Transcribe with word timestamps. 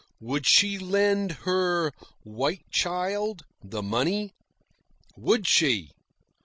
Would 0.19 0.47
she 0.47 0.79
lend 0.79 1.31
her 1.45 1.91
"white 2.23 2.67
child" 2.71 3.43
the 3.63 3.83
money? 3.83 4.33
WOULD 5.15 5.45
SHE? 5.45 5.91